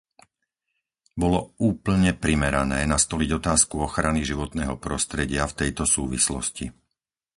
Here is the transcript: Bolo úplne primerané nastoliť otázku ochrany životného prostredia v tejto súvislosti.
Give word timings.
Bolo 1.21 1.39
úplne 1.69 2.11
primerané 2.25 2.79
nastoliť 2.93 3.29
otázku 3.39 3.75
ochrany 3.87 4.21
životného 4.31 4.75
prostredia 4.85 5.43
v 5.47 5.57
tejto 5.61 5.83
súvislosti. 5.95 6.65